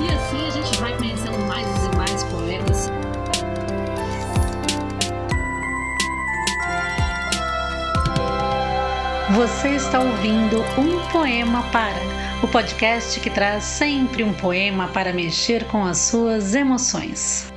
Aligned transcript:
E 0.00 0.08
assim 0.12 0.46
a 0.46 0.50
gente 0.50 0.78
vai 0.78 0.96
conhecendo 0.96 1.38
mais 1.46 1.66
e 1.84 1.96
mais 1.96 2.24
poetas. 2.24 2.90
Você 9.34 9.70
está 9.70 10.00
ouvindo 10.00 10.60
Um 10.78 11.00
Poema 11.10 11.62
Para, 11.70 12.00
o 12.42 12.48
podcast 12.48 13.20
que 13.20 13.28
traz 13.28 13.64
sempre 13.64 14.22
um 14.22 14.32
poema 14.32 14.88
para 14.88 15.12
mexer 15.12 15.64
com 15.64 15.84
as 15.84 15.98
suas 15.98 16.54
emoções. 16.54 17.55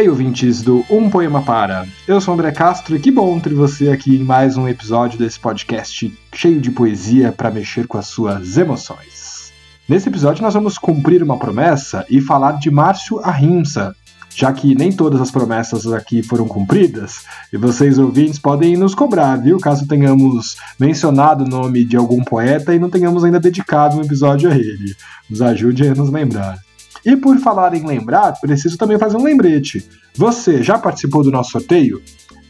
Ei, 0.00 0.08
ouvintes 0.08 0.62
do 0.62 0.82
Um 0.88 1.10
Poema 1.10 1.42
Para. 1.42 1.86
Eu 2.08 2.22
sou 2.22 2.32
André 2.32 2.50
Castro 2.52 2.96
e 2.96 2.98
que 2.98 3.10
bom 3.10 3.38
ter 3.38 3.52
você 3.52 3.90
aqui 3.90 4.16
em 4.16 4.24
mais 4.24 4.56
um 4.56 4.66
episódio 4.66 5.18
desse 5.18 5.38
podcast 5.38 6.10
cheio 6.32 6.58
de 6.58 6.70
poesia 6.70 7.32
para 7.32 7.50
mexer 7.50 7.86
com 7.86 7.98
as 7.98 8.06
suas 8.06 8.56
emoções. 8.56 9.52
Nesse 9.86 10.08
episódio 10.08 10.42
nós 10.42 10.54
vamos 10.54 10.78
cumprir 10.78 11.22
uma 11.22 11.38
promessa 11.38 12.06
e 12.08 12.18
falar 12.18 12.52
de 12.52 12.70
Márcio 12.70 13.20
Ahimsa, 13.22 13.94
já 14.34 14.50
que 14.54 14.74
nem 14.74 14.90
todas 14.90 15.20
as 15.20 15.30
promessas 15.30 15.86
aqui 15.92 16.22
foram 16.22 16.48
cumpridas, 16.48 17.26
e 17.52 17.58
vocês 17.58 17.98
ouvintes 17.98 18.38
podem 18.38 18.78
nos 18.78 18.94
cobrar, 18.94 19.36
viu? 19.36 19.58
Caso 19.58 19.86
tenhamos 19.86 20.56
mencionado 20.78 21.44
o 21.44 21.46
nome 21.46 21.84
de 21.84 21.98
algum 21.98 22.24
poeta 22.24 22.74
e 22.74 22.78
não 22.78 22.88
tenhamos 22.88 23.22
ainda 23.22 23.38
dedicado 23.38 23.98
um 23.98 24.02
episódio 24.02 24.50
a 24.50 24.54
ele. 24.54 24.96
Nos 25.28 25.42
ajude 25.42 25.86
a 25.88 25.94
nos 25.94 26.08
lembrar. 26.08 26.58
E 27.04 27.16
por 27.16 27.38
falar 27.38 27.74
em 27.74 27.86
lembrar, 27.86 28.38
preciso 28.40 28.76
também 28.76 28.98
fazer 28.98 29.16
um 29.16 29.24
lembrete. 29.24 29.88
Você 30.16 30.62
já 30.62 30.78
participou 30.78 31.22
do 31.22 31.30
nosso 31.30 31.52
sorteio? 31.52 32.02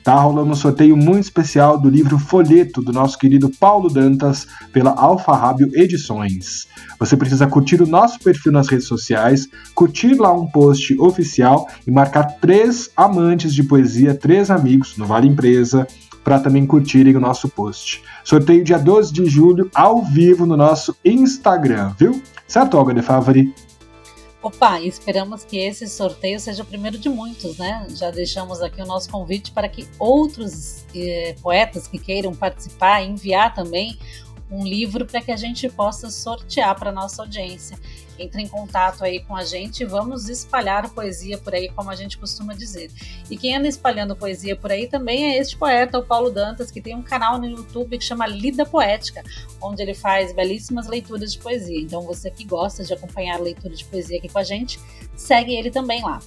Tá 0.03 0.15
rolando 0.15 0.51
um 0.51 0.55
sorteio 0.55 0.97
muito 0.97 1.25
especial 1.25 1.79
do 1.79 1.91
livro 1.91 2.19
Folheto 2.19 2.81
do 2.81 2.93
nosso 2.93 3.19
querido 3.19 3.51
Paulo 3.61 3.91
Dantas 3.91 4.47
pela 4.73 4.92
Alfarrábio 4.92 5.70
Edições. 5.75 6.67
Você 6.98 7.17
precisa 7.17 7.47
curtir 7.47 7.83
o 7.83 7.87
nosso 7.87 8.19
perfil 8.19 8.51
nas 8.51 8.69
redes 8.69 8.87
sociais, 8.87 9.47
curtir 9.75 10.15
lá 10.15 10.33
um 10.33 10.47
post 10.47 10.98
oficial 10.98 11.69
e 11.87 11.91
marcar 11.91 12.25
três 12.41 12.91
amantes 12.97 13.55
de 13.55 13.62
poesia, 13.62 14.14
três 14.14 14.51
amigos 14.51 14.97
no 14.97 15.05
Vale 15.05 15.29
Empresa, 15.29 15.87
para 16.25 16.39
também 16.39 16.67
curtirem 16.67 17.17
o 17.17 17.20
nosso 17.20 17.48
post. 17.48 18.03
Sorteio 18.25 18.64
dia 18.64 18.79
12 18.79 19.12
de 19.12 19.27
julho, 19.27 19.70
ao 19.75 20.03
vivo 20.03 20.47
no 20.47 20.57
nosso 20.57 20.97
Instagram, 21.05 21.92
viu? 21.98 22.23
Certo, 22.47 22.77
Olga 22.77 22.95
de 22.95 23.03
Favre? 23.03 23.53
Opa, 24.42 24.80
esperamos 24.80 25.44
que 25.44 25.58
esse 25.58 25.86
sorteio 25.86 26.41
seja 26.41 26.62
o 26.62 26.66
primeiro 26.66 26.96
de 26.96 27.10
muitos, 27.10 27.58
né? 27.58 27.86
Já 27.91 28.10
deixamos 28.10 28.62
aqui 28.62 28.80
o 28.80 28.86
nosso 28.86 29.10
convite 29.10 29.50
para 29.50 29.69
que 29.69 29.86
outros 29.98 30.86
eh, 30.94 31.34
poetas 31.42 31.86
que 31.86 31.98
queiram 31.98 32.34
participar, 32.34 33.02
enviar 33.02 33.55
também 33.55 33.98
um 34.51 34.65
livro 34.65 35.06
para 35.06 35.20
que 35.20 35.31
a 35.31 35.37
gente 35.37 35.69
possa 35.69 36.11
sortear 36.11 36.77
para 36.79 36.91
nossa 36.91 37.23
audiência. 37.23 37.79
Entre 38.19 38.43
em 38.43 38.48
contato 38.48 39.03
aí 39.03 39.20
com 39.20 39.34
a 39.34 39.45
gente 39.45 39.81
e 39.81 39.87
vamos 39.87 40.29
espalhar 40.29 40.91
poesia 40.91 41.39
por 41.39 41.55
aí, 41.55 41.70
como 41.70 41.89
a 41.89 41.95
gente 41.95 42.19
costuma 42.19 42.53
dizer. 42.53 42.91
E 43.31 43.37
quem 43.37 43.57
anda 43.57 43.67
espalhando 43.67 44.15
poesia 44.15 44.55
por 44.55 44.70
aí 44.70 44.87
também 44.87 45.33
é 45.33 45.39
este 45.39 45.57
poeta, 45.57 45.98
o 45.98 46.05
Paulo 46.05 46.31
Dantas, 46.31 46.70
que 46.70 46.83
tem 46.83 46.95
um 46.95 47.03
canal 47.03 47.39
no 47.39 47.47
YouTube 47.47 47.97
que 47.97 48.05
chama 48.05 48.27
Lida 48.27 48.67
Poética, 48.67 49.23
onde 49.62 49.81
ele 49.81 49.95
faz 49.95 50.34
belíssimas 50.34 50.87
leituras 50.87 51.33
de 51.33 51.39
poesia. 51.39 51.81
Então 51.81 52.03
você 52.03 52.31
que 52.31 52.45
gosta 52.45 52.85
de 52.85 52.92
acompanhar 52.92 53.37
a 53.37 53.42
leitura 53.42 53.75
de 53.75 53.85
poesia 53.87 54.19
aqui 54.19 54.29
com 54.29 54.39
a 54.39 54.45
gente, 54.45 54.79
segue 55.17 55.55
ele 55.55 55.70
também 55.70 56.03
lá. 56.03 56.20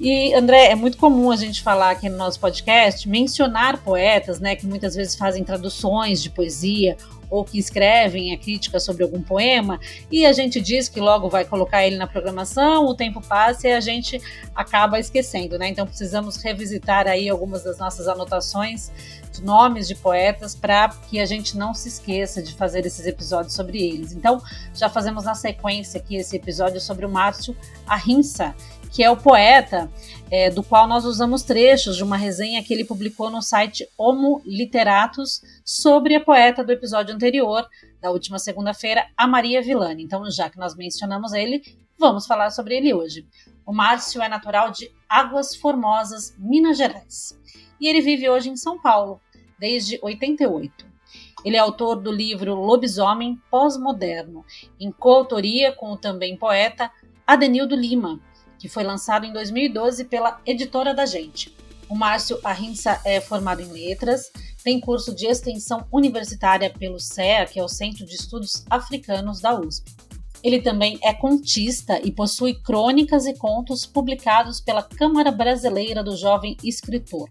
E, 0.00 0.32
André, 0.32 0.68
é 0.68 0.74
muito 0.74 0.96
comum 0.96 1.30
a 1.30 1.36
gente 1.36 1.62
falar 1.62 1.90
aqui 1.90 2.08
no 2.08 2.16
nosso 2.16 2.40
podcast, 2.40 3.06
mencionar 3.06 3.82
poetas, 3.82 4.40
né, 4.40 4.56
que 4.56 4.66
muitas 4.66 4.94
vezes 4.94 5.14
fazem 5.14 5.44
traduções 5.44 6.22
de 6.22 6.30
poesia 6.30 6.96
ou 7.30 7.44
que 7.44 7.58
escrevem 7.58 8.34
a 8.34 8.38
crítica 8.38 8.80
sobre 8.80 9.02
algum 9.02 9.22
poema, 9.22 9.78
e 10.10 10.26
a 10.26 10.32
gente 10.32 10.60
diz 10.60 10.88
que 10.88 11.00
logo 11.00 11.28
vai 11.28 11.44
colocar 11.44 11.86
ele 11.86 11.96
na 11.96 12.06
programação, 12.06 12.86
o 12.86 12.94
tempo 12.94 13.20
passa 13.20 13.68
e 13.68 13.72
a 13.72 13.80
gente 13.80 14.20
acaba 14.54 14.98
esquecendo, 14.98 15.58
né? 15.58 15.68
Então 15.68 15.86
precisamos 15.86 16.36
revisitar 16.36 17.06
aí 17.06 17.28
algumas 17.28 17.62
das 17.62 17.78
nossas 17.78 18.08
anotações 18.08 18.90
de 19.32 19.42
nomes 19.42 19.86
de 19.86 19.94
poetas 19.94 20.54
para 20.54 20.88
que 21.08 21.20
a 21.20 21.26
gente 21.26 21.56
não 21.56 21.72
se 21.72 21.88
esqueça 21.88 22.42
de 22.42 22.54
fazer 22.54 22.84
esses 22.84 23.06
episódios 23.06 23.54
sobre 23.54 23.78
eles. 23.80 24.12
Então, 24.12 24.42
já 24.74 24.88
fazemos 24.88 25.24
na 25.24 25.34
sequência 25.34 26.00
aqui 26.00 26.16
esse 26.16 26.36
episódio 26.36 26.80
sobre 26.80 27.06
o 27.06 27.08
Márcio 27.08 27.56
Arrinça, 27.86 28.54
que 28.90 29.04
é 29.04 29.10
o 29.10 29.16
poeta 29.16 29.88
é, 30.30 30.48
do 30.48 30.62
qual 30.62 30.86
nós 30.86 31.04
usamos 31.04 31.42
trechos 31.42 31.96
de 31.96 32.04
uma 32.04 32.16
resenha 32.16 32.62
que 32.62 32.72
ele 32.72 32.84
publicou 32.84 33.28
no 33.28 33.42
site 33.42 33.86
Homo 33.98 34.40
Literatus 34.46 35.42
sobre 35.64 36.14
a 36.14 36.20
poeta 36.20 36.62
do 36.62 36.70
episódio 36.70 37.14
anterior, 37.14 37.66
da 38.00 38.10
última 38.10 38.38
segunda-feira, 38.38 39.06
a 39.16 39.26
Maria 39.26 39.60
Villani. 39.60 40.04
Então, 40.04 40.30
já 40.30 40.48
que 40.48 40.58
nós 40.58 40.76
mencionamos 40.76 41.32
ele, 41.32 41.62
vamos 41.98 42.26
falar 42.26 42.50
sobre 42.50 42.76
ele 42.76 42.94
hoje. 42.94 43.26
O 43.66 43.72
Márcio 43.72 44.22
é 44.22 44.28
natural 44.28 44.70
de 44.70 44.90
Águas 45.08 45.56
Formosas, 45.56 46.34
Minas 46.38 46.78
Gerais. 46.78 47.36
E 47.80 47.88
ele 47.88 48.00
vive 48.00 48.28
hoje 48.28 48.50
em 48.50 48.56
São 48.56 48.80
Paulo, 48.80 49.20
desde 49.58 49.98
88. 50.00 50.88
Ele 51.44 51.56
é 51.56 51.58
autor 51.58 51.96
do 51.96 52.12
livro 52.12 52.54
Lobisomem 52.54 53.40
Pós-Moderno, 53.50 54.44
em 54.78 54.92
coautoria 54.92 55.72
com 55.72 55.92
o 55.92 55.96
também 55.96 56.36
poeta 56.36 56.90
Adenildo 57.26 57.74
Lima, 57.74 58.20
que 58.60 58.68
foi 58.68 58.84
lançado 58.84 59.24
em 59.24 59.32
2012 59.32 60.04
pela 60.04 60.38
editora 60.46 60.94
da 60.94 61.06
Gente. 61.06 61.56
O 61.88 61.96
Márcio 61.96 62.38
Arrinça 62.44 63.00
é 63.04 63.20
formado 63.20 63.62
em 63.62 63.72
letras, 63.72 64.30
tem 64.62 64.78
curso 64.78 65.12
de 65.12 65.26
extensão 65.26 65.84
universitária 65.90 66.70
pelo 66.70 67.00
CEA, 67.00 67.46
que 67.46 67.58
é 67.58 67.64
o 67.64 67.68
Centro 67.68 68.04
de 68.04 68.14
Estudos 68.14 68.64
Africanos 68.70 69.40
da 69.40 69.58
USP. 69.58 69.90
Ele 70.42 70.60
também 70.60 70.98
é 71.02 71.12
contista 71.12 72.00
e 72.04 72.12
possui 72.12 72.54
crônicas 72.54 73.26
e 73.26 73.34
contos 73.34 73.84
publicados 73.84 74.60
pela 74.60 74.82
Câmara 74.82 75.32
Brasileira 75.32 76.04
do 76.04 76.16
Jovem 76.16 76.56
Escritor. 76.62 77.28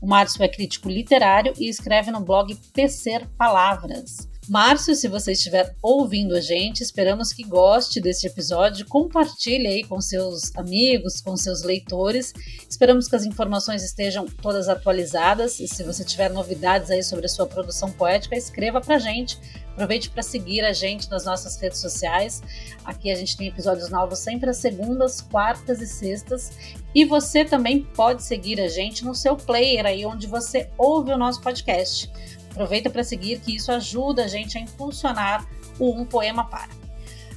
O 0.00 0.06
Márcio 0.06 0.42
é 0.42 0.48
crítico 0.48 0.88
literário 0.88 1.52
e 1.58 1.68
escreve 1.68 2.10
no 2.10 2.20
blog 2.20 2.54
Tecer 2.72 3.26
Palavras. 3.36 4.28
Márcio, 4.48 4.94
se 4.94 5.08
você 5.08 5.32
estiver 5.32 5.76
ouvindo 5.82 6.34
a 6.34 6.40
gente, 6.40 6.82
esperamos 6.82 7.34
que 7.34 7.44
goste 7.44 8.00
deste 8.00 8.26
episódio, 8.26 8.86
compartilhe 8.86 9.66
aí 9.66 9.84
com 9.84 10.00
seus 10.00 10.56
amigos, 10.56 11.20
com 11.20 11.36
seus 11.36 11.62
leitores. 11.62 12.32
Esperamos 12.66 13.08
que 13.08 13.16
as 13.16 13.26
informações 13.26 13.82
estejam 13.82 14.24
todas 14.24 14.66
atualizadas 14.66 15.60
e 15.60 15.68
se 15.68 15.82
você 15.82 16.02
tiver 16.02 16.30
novidades 16.30 16.90
aí 16.90 17.02
sobre 17.02 17.26
a 17.26 17.28
sua 17.28 17.46
produção 17.46 17.92
poética, 17.92 18.36
escreva 18.36 18.80
pra 18.80 18.98
gente. 18.98 19.38
Aproveite 19.72 20.10
para 20.10 20.22
seguir 20.22 20.64
a 20.64 20.72
gente 20.72 21.10
nas 21.10 21.26
nossas 21.26 21.56
redes 21.60 21.78
sociais. 21.78 22.42
Aqui 22.84 23.10
a 23.10 23.14
gente 23.14 23.36
tem 23.36 23.48
episódios 23.48 23.90
novos 23.90 24.18
sempre 24.18 24.48
às 24.48 24.56
segundas, 24.56 25.20
quartas 25.20 25.80
e 25.82 25.86
sextas. 25.86 26.50
E 26.94 27.04
você 27.04 27.44
também 27.44 27.84
pode 27.94 28.24
seguir 28.24 28.60
a 28.60 28.66
gente 28.66 29.04
no 29.04 29.14
seu 29.14 29.36
player 29.36 29.84
aí 29.84 30.06
onde 30.06 30.26
você 30.26 30.70
ouve 30.78 31.12
o 31.12 31.18
nosso 31.18 31.40
podcast. 31.42 32.10
Aproveita 32.58 32.90
para 32.90 33.04
seguir, 33.04 33.38
que 33.38 33.54
isso 33.54 33.70
ajuda 33.70 34.24
a 34.24 34.26
gente 34.26 34.58
a 34.58 34.60
impulsionar 34.60 35.46
o 35.78 35.92
Um 35.92 36.04
Poema 36.04 36.42
Para. 36.42 36.72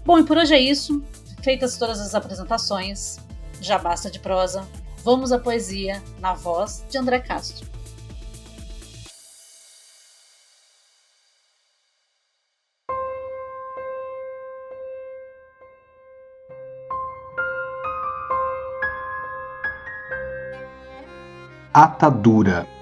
Bom, 0.03 0.17
e 0.17 0.23
por 0.23 0.35
hoje 0.35 0.55
é 0.55 0.59
isso. 0.59 0.99
Feitas 1.43 1.77
todas 1.77 1.99
as 1.99 2.15
apresentações, 2.15 3.19
já 3.61 3.77
basta 3.77 4.09
de 4.09 4.17
prosa. 4.17 4.67
Vamos 5.03 5.31
à 5.31 5.37
poesia 5.37 6.01
na 6.19 6.33
voz 6.33 6.83
de 6.89 6.97
André 6.97 7.19
Castro. 7.19 7.69
Atadura 21.71 22.80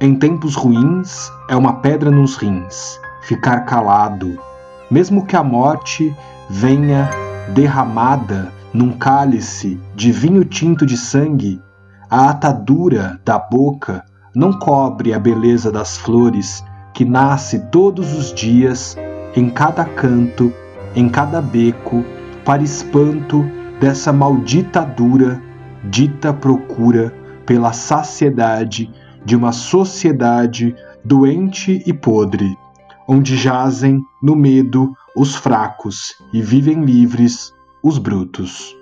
em 0.00 0.14
tempos 0.14 0.54
ruins 0.54 1.32
é 1.48 1.56
uma 1.56 1.80
pedra 1.80 2.08
nos 2.10 2.36
rins, 2.36 3.00
ficar 3.22 3.64
calado, 3.64 4.38
mesmo 4.88 5.26
que 5.26 5.34
a 5.34 5.42
morte 5.42 6.14
venha 6.48 7.10
derramada 7.52 8.52
num 8.72 8.92
cálice 8.92 9.80
de 9.96 10.12
vinho 10.12 10.44
tinto 10.44 10.86
de 10.86 10.96
sangue, 10.96 11.60
a 12.08 12.30
atadura 12.30 13.20
da 13.24 13.38
boca 13.40 14.04
não 14.32 14.52
cobre 14.52 15.12
a 15.12 15.18
beleza 15.18 15.72
das 15.72 15.96
flores 15.96 16.64
que 16.94 17.04
nasce 17.04 17.58
todos 17.70 18.16
os 18.16 18.32
dias 18.32 18.96
em 19.34 19.50
cada 19.50 19.84
canto, 19.84 20.52
em 20.94 21.08
cada 21.08 21.42
beco, 21.42 22.04
para 22.44 22.62
espanto 22.62 23.44
dessa 23.80 24.12
maldita 24.12 24.82
dura 24.82 25.42
dita 25.84 26.32
procura 26.32 27.12
pela 27.44 27.72
saciedade 27.72 28.90
de 29.24 29.36
uma 29.36 29.52
sociedade 29.52 30.74
doente 31.04 31.82
e 31.86 31.92
podre, 31.92 32.56
onde 33.06 33.36
jazem 33.36 34.00
no 34.22 34.36
medo 34.36 34.92
os 35.16 35.34
fracos 35.34 36.14
e 36.32 36.40
vivem 36.40 36.84
livres 36.84 37.52
os 37.82 37.98
brutos. 37.98 38.77